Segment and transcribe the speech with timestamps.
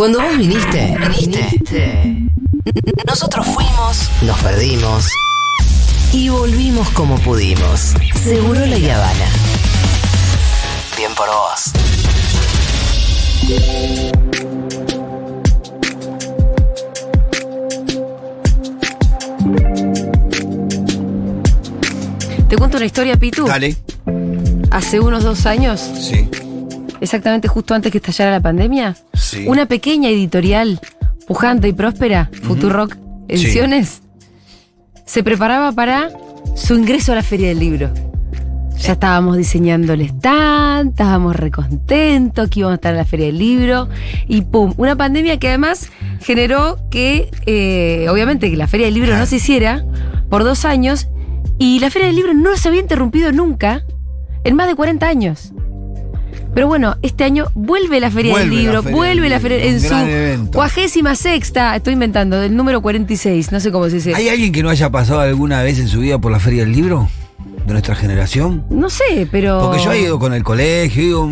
[0.00, 2.26] Cuando vos viniste, viniste.
[3.06, 5.06] Nosotros fuimos, nos perdimos
[6.14, 7.92] y volvimos como pudimos.
[8.14, 9.26] Seguro la Habana.
[10.96, 11.72] Bien por vos.
[22.48, 23.44] Te cuento una historia, Pitu.
[23.44, 23.76] Dale.
[24.70, 26.26] Hace unos dos años, Sí.
[27.02, 28.96] exactamente justo antes que estallara la pandemia,
[29.30, 29.44] Sí.
[29.46, 30.80] una pequeña editorial
[31.26, 32.96] pujante y próspera, Futurock
[33.28, 34.02] Ediciones,
[35.06, 36.10] se preparaba para
[36.56, 37.92] su ingreso a la Feria del Libro.
[38.78, 43.38] Ya estábamos diseñando el stand, estábamos recontentos que íbamos a estar en la Feria del
[43.38, 43.88] Libro
[44.26, 45.90] y pum, una pandemia que además
[46.20, 49.84] generó que, eh, obviamente, que la Feria del Libro no se hiciera
[50.28, 51.08] por dos años
[51.58, 53.84] y la Feria del Libro no se había interrumpido nunca
[54.44, 55.52] en más de 40 años.
[56.54, 59.40] Pero bueno, este año vuelve la Feria Vuelve del la Libro, Feria vuelve del la
[59.40, 64.14] Feria en su cuagésima sexta, estoy inventando, del número 46, no sé cómo se dice.
[64.14, 66.72] ¿Hay alguien que no haya pasado alguna vez en su vida por la Feria del
[66.72, 67.08] Libro?
[67.66, 68.64] ¿De nuestra generación?
[68.70, 69.60] No sé, pero...
[69.60, 71.30] Porque yo he ido con el colegio, he ido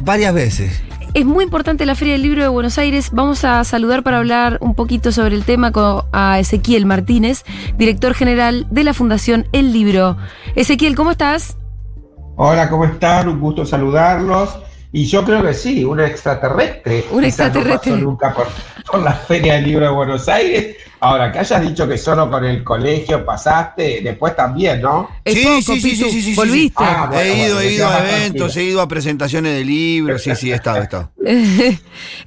[0.00, 0.82] varias veces.
[1.14, 3.10] Es muy importante la Feria del Libro de Buenos Aires.
[3.12, 7.44] Vamos a saludar para hablar un poquito sobre el tema con, a Ezequiel Martínez,
[7.76, 10.16] director general de la Fundación El Libro.
[10.54, 11.57] Ezequiel, ¿cómo estás?
[12.40, 13.28] Hola, ¿cómo están?
[13.28, 14.60] Un gusto saludarlos.
[14.92, 17.04] Y yo creo que sí, un extraterrestre.
[17.10, 17.90] Un Quizás extraterrestre.
[17.90, 18.46] No pasó nunca por,
[18.88, 20.76] por la Feria del Libro de Buenos Aires.
[21.00, 25.08] Ahora, que hayas dicho que solo con el colegio pasaste, después también, ¿no?
[25.24, 26.34] Sí, poco, sí, sí, sí, sí.
[26.34, 26.82] ¿Volviste?
[26.84, 30.22] Ah, bueno, he ido, bueno, he ido a eventos, he ido a presentaciones de libros,
[30.22, 31.10] sí, sí, he estado, he estado.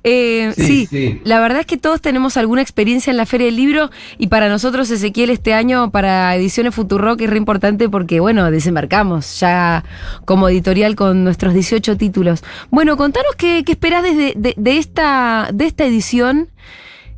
[0.03, 1.21] Eh, sí, Sí, sí.
[1.23, 4.49] la verdad es que todos tenemos alguna experiencia en la Feria del Libro y para
[4.49, 9.83] nosotros, Ezequiel, este año para Ediciones Futurock es re importante porque, bueno, desembarcamos ya
[10.25, 12.43] como editorial con nuestros 18 títulos.
[12.69, 16.49] Bueno, contanos qué, qué esperás desde, de, de esta, de esta edición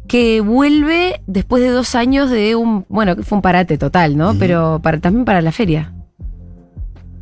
[0.07, 4.33] que vuelve después de dos años de un, bueno, que fue un parate total, ¿no?
[4.37, 5.93] Pero para, también para la feria.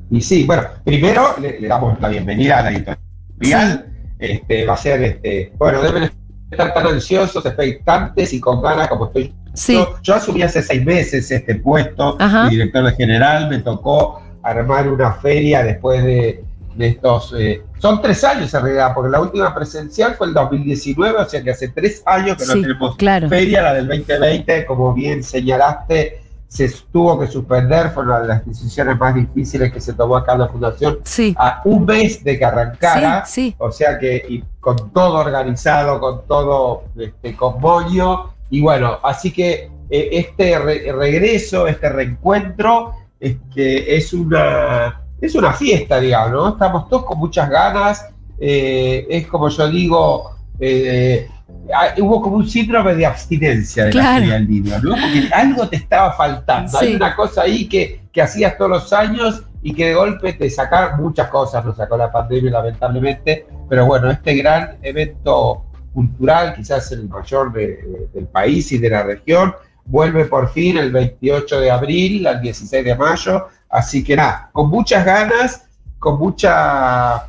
[0.10, 3.86] Y sí, bueno, primero le, le damos la bienvenida a la editorial.
[4.20, 6.12] Este, va a ser, este, bueno, deben
[6.52, 9.74] estar tan ansiosos, expectantes y con ganas como estoy Sí.
[9.74, 14.88] Yo, yo asumí hace seis meses este puesto de director de general, me tocó armar
[14.90, 16.44] una feria después de,
[16.76, 17.34] de estos...
[17.38, 21.42] eh, son tres años en realidad, porque la última presencial fue el 2019, o sea
[21.44, 23.28] que hace tres años que no Sí, tenemos claro.
[23.30, 28.46] feria, la del 2020, como bien señalaste, se tuvo que suspender, fue una de las
[28.46, 31.34] decisiones más difíciles que se tomó acá en la Fundación, Sí.
[31.40, 33.26] a un mes de que arrancara.
[33.26, 33.56] Sí.
[33.58, 38.34] O sea que y con todo organizado, con todo este, con moño.
[38.50, 45.36] Y bueno, así que eh, este re- regreso, este reencuentro, es que es una, es
[45.36, 46.50] una fiesta, digamos, ¿no?
[46.50, 48.06] Estamos todos con muchas ganas.
[48.44, 51.28] eh, es como yo digo, eh,
[51.74, 54.08] ah, hubo como un síndrome de abstinencia de Claro.
[54.10, 54.90] la Feria del libro, ¿no?
[54.92, 56.72] Porque algo te estaba faltando.
[56.80, 56.86] Sí.
[56.88, 60.50] Hay una cosa ahí que, que hacías todos los años y que de golpe te
[60.50, 66.92] sacaron muchas cosas, nos sacó la pandemia lamentablemente, pero bueno, este gran evento cultural, quizás
[66.94, 69.54] el mayor de- de- del país y de la región,
[69.86, 74.70] vuelve por fin el 28 de abril al 16 de mayo, así que nada, con
[74.70, 75.64] muchas ganas,
[76.00, 77.28] con mucha...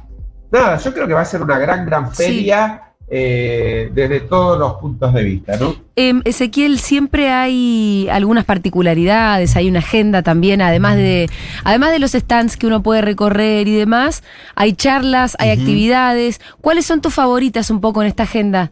[0.50, 2.22] Nada, yo creo que va a ser una gran, gran Sí.
[2.24, 2.82] feria
[3.14, 5.74] eh, desde todos los puntos de vista, ¿no?
[5.96, 11.28] Em, Ezequiel, siempre hay algunas particularidades, hay una agenda también, además de,
[11.64, 14.22] además de los stands que uno puede recorrer y demás,
[14.54, 16.40] hay charlas, hay actividades.
[16.62, 18.70] ¿Cuáles son tus favoritas un poco en esta agenda?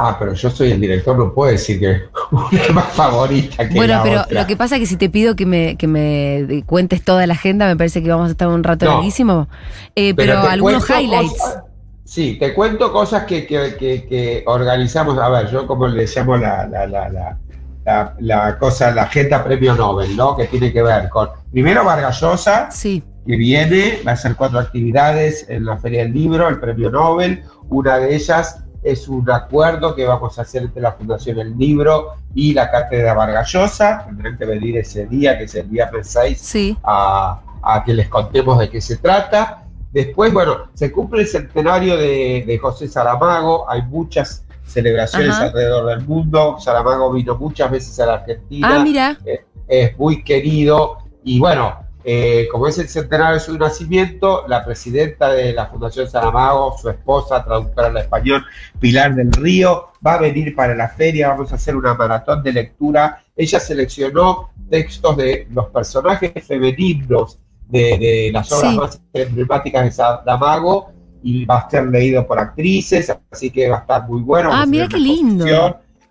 [0.00, 3.74] Ah, pero yo soy el director, no puedo decir que una es más favorita que
[3.74, 4.40] bueno, la pero otra.
[4.42, 7.34] lo que pasa es que si te pido que me, que me cuentes toda la
[7.34, 8.92] agenda, me parece que vamos a estar un rato No.
[8.92, 9.48] larguísimo.
[9.96, 11.32] Eh, pero algunos highlights.
[11.32, 11.62] cosas-
[12.04, 15.18] sí, te cuento cosas que, que- que- organizamos.
[15.18, 17.38] A ver, yo como le llamo la, la, la, la,
[17.84, 20.36] la- la cosa, la agenda premio Nobel, ¿no?
[20.36, 24.60] Que tiene que ver con, primero Vargas Llosa, Sí, que viene, va a hacer cuatro
[24.60, 27.42] actividades en la Feria del Libro, el premio Nobel.
[27.68, 32.14] Una de ellas es un acuerdo que vamos a hacer entre la Fundación El Libro
[32.34, 34.04] y la Cátedra Vargas Llosa.
[34.06, 36.76] Tendrán que venir ese día, que es el viernes 6 sí.
[36.84, 39.64] a, a que les contemos de qué se trata.
[39.92, 45.44] Después, bueno, se cumple el centenario de, de José Saramago, hay muchas celebraciones Ajá.
[45.46, 49.16] alrededor del mundo, Saramago vino muchas veces a la Argentina, Ah, mira.
[49.66, 51.74] es muy querido y bueno,
[52.10, 56.88] eh, como es el centenario de su nacimiento, la presidenta de la Fundación Saramago, su
[56.88, 58.42] esposa, traductora al español,
[58.80, 62.52] Pilar del Río, va a venir para la feria, vamos a hacer una maratón de
[62.54, 63.22] lectura.
[63.36, 67.38] Ella seleccionó textos de los personajes femeninos
[67.68, 68.78] de, de las obras Sí.
[68.78, 70.90] más emblemáticas de Saramago
[71.22, 74.48] y va a ser leído por actrices, así que va a estar muy bueno.
[74.50, 75.44] Ah, mira qué lindo.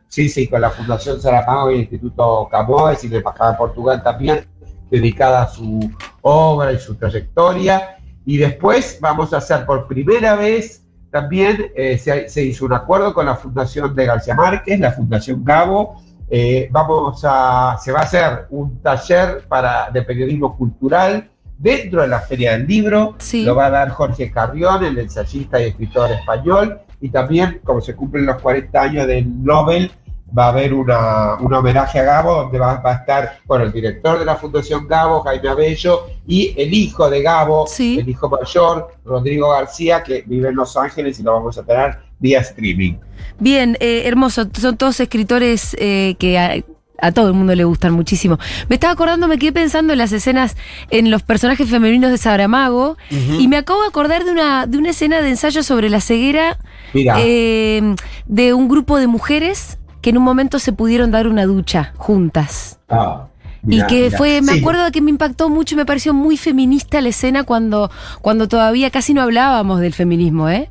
[0.10, 4.04] Sí, sí, con la Fundación Saramago y el Instituto Camões y la Embajada de Portugal
[4.04, 4.46] también,
[4.90, 5.92] dedicada a su
[6.22, 7.98] obra y su trayectoria.
[8.26, 13.26] Y después vamos a hacer por primera vez también eh, se, hizo un acuerdo con
[13.26, 16.02] la Fundación de García Márquez, la Fundación Gabo.
[16.30, 22.10] Eh, vamos a, se va a hacer un taller para, de periodismo cultural dentro de
[22.10, 23.16] la Feria del Libro.
[23.34, 26.82] Lo va a dar Jorge Carrión, el ensayista y escritor español.
[27.00, 29.92] Y también, como se cumplen los 40 años del Nobel,
[30.36, 34.20] va a haber una, un homenaje a Gabo, donde va, a estar bueno, el director
[34.20, 39.50] de la Fundación Gabo, Jaime Abello, y el hijo de Gabo, el hijo mayor, Rodrigo
[39.52, 42.96] García, que vive en Los Ángeles y lo vamos a tener vía streaming.
[43.40, 44.48] Bien, eh, hermoso.
[44.54, 48.40] Son todos escritores eh, que a, todo el mundo le gustan muchísimo.
[48.70, 50.58] Me estaba acordando, me quedé pensando en las escenas,
[50.90, 54.90] en los personajes femeninos de Sabramago, y me acabo de acordar de una, de una
[54.90, 56.58] escena de ensayo sobre la ceguera
[56.96, 57.96] eh,
[58.26, 59.78] de un grupo de mujeres
[60.08, 62.80] que en un momento se pudieron dar una ducha juntas.
[62.88, 63.28] Ah,
[63.68, 67.02] y que fue, me acuerdo de que me impactó mucho y me pareció muy feminista
[67.02, 70.70] la escena cuando, cuando todavía casi no hablábamos del feminismo, ¿eh?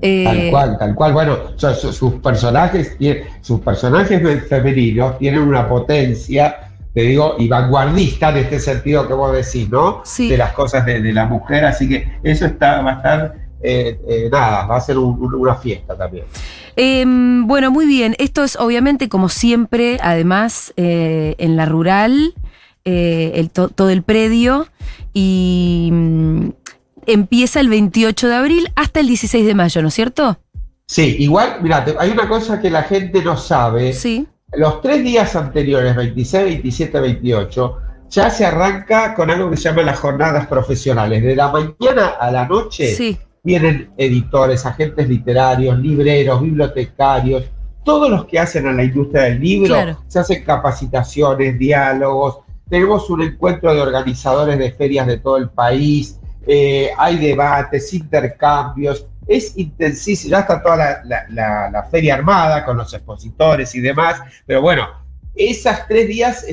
[0.00, 1.12] eh tal cual, tal cual.
[1.12, 2.96] Bueno, sus personajes,
[3.42, 9.30] sus personajes femeninos tienen una potencia, te digo, y vanguardista de este sentido que vos
[9.34, 10.02] decís, ¿no?
[10.16, 14.28] De las cosas de, la mujer, así que eso está, va a estar, eh, eh,
[14.30, 16.24] nada, va a ser una fiesta también.
[16.76, 18.14] Em, bueno, muy bien.
[18.18, 22.34] Esto es obviamente, como siempre, además, eh, en la rural,
[22.84, 24.66] eh, todo el predio,
[25.12, 26.48] y mm,
[27.06, 30.38] empieza el 28 de abril hasta el 16 de mayo, ¿no es cierto?
[30.86, 33.92] Sí, igual, mira, hay una cosa que la gente no sabe.
[33.92, 34.26] Sí.
[34.52, 37.76] Los tres días anteriores, 26, 27, 28,
[38.08, 41.22] ya se arranca con algo que se llama las jornadas profesionales.
[41.22, 47.44] De la mañana a la noche sí vienen editores, agentes literarios, libreros, bibliotecarios,
[47.84, 49.76] todos los que hacen a la industria del libro,
[50.06, 56.18] se hacen capacitaciones, diálogos, tenemos un encuentro de organizadores de ferias de todo el país,
[56.46, 63.74] eh, hay debates, intercambios, es intensísimo, ya está toda la, feria armada con los expositores
[63.74, 64.88] y demás, pero bueno,
[65.34, 66.46] esas tres días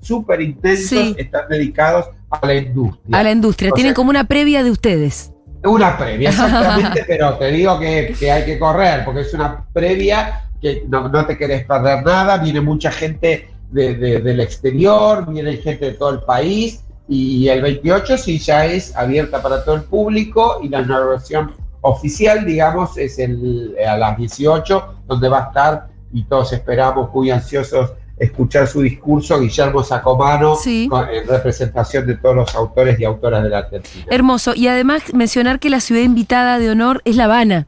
[0.00, 3.18] súper intensos están dedicados a la industria.
[3.18, 5.31] A la industria, tienen como una previa de ustedes.
[5.64, 10.84] Una previa, exactamente, pero te digo que, hay que correr, porque es una previa que
[10.88, 16.20] no, te querés perder nada, viene mucha gente del exterior, viene gente de todo el
[16.20, 21.52] país, y el 28 sí ya es abierta para todo el público, y la inauguración
[21.80, 27.30] oficial, digamos, es el, a las 18, donde va a estar, y todos esperamos muy
[27.30, 27.92] ansiosos
[28.22, 33.58] escuchar su discurso, Guillermo Sacomano, en representación de todos los autores y autoras de la
[33.58, 34.06] Argentina.
[34.08, 34.54] Hermoso.
[34.54, 37.66] Y además mencionar que la ciudad invitada de honor es La Habana.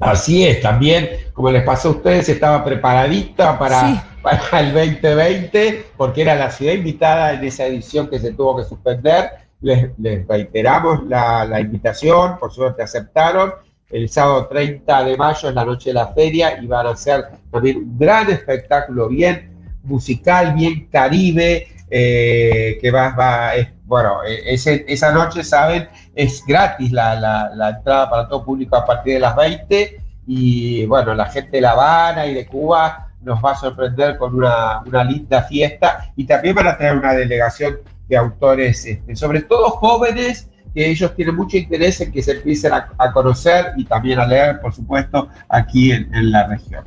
[0.00, 6.22] Así es, también, como les pasó a ustedes, estaba preparadita para, para el 2020, porque
[6.22, 9.30] era la ciudad invitada en esa edición que se tuvo que suspender.
[9.60, 9.88] Les,
[10.28, 13.52] reiteramos la, la invitación, por suerte aceptaron
[13.90, 17.26] el sábado 30 de mayo es la noche de la feria y van a hacer
[17.52, 19.53] también un gran espectáculo bien
[19.84, 23.52] musical bien caribe, eh, que va, va
[23.84, 29.20] bueno, e, esa noche, saben, es gratis la, entrada para todo público a partir de
[29.20, 33.56] las 20 y bueno, la gente de La Habana y de Cuba nos va a
[33.56, 39.16] sorprender con una, linda fiesta y también van a tener una delegación de autores, este,
[39.16, 43.84] sobre todo jóvenes, que ellos tienen mucho interés en que se empiecen a, conocer y
[43.84, 46.84] también a leer, por supuesto, aquí en, la región.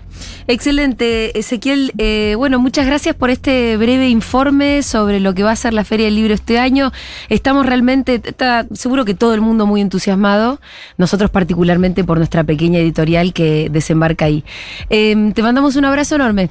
[0.48, 1.94] Excelente, Ezequiel.
[1.98, 5.86] Eh, bueno, muchas gracias por este breve informe sobre lo que va a ser la
[5.86, 6.92] Feria del Libro este año.
[7.30, 10.60] Estamos realmente, está, seguro que todo el mundo muy entusiasmado,
[10.98, 14.44] nosotros particularmente por nuestra pequeña editorial que desembarca ahí.
[14.90, 16.50] Eh, te mandamos un abrazo enorme.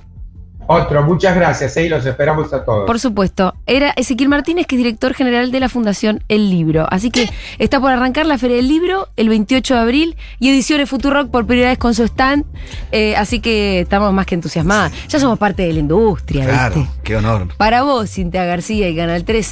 [0.68, 1.88] Otro, muchas gracias, ¿eh?
[1.88, 2.86] los esperamos a todos.
[2.86, 3.54] Por supuesto.
[3.66, 6.86] Era Ezequiel Martínez, que es director general de la Fundación El Libro.
[6.90, 10.88] Así que está por arrancar la Feria del Libro el 28 de abril y Ediciones
[10.88, 12.44] Futurock por primera vez con su stand.
[12.92, 14.92] Eh, así que estamos más que entusiasmadas.
[15.08, 16.44] Ya somos parte de la industria.
[16.44, 17.48] Claro, qué honor.
[17.56, 19.46] Para vos, Cintia García y Canal 13.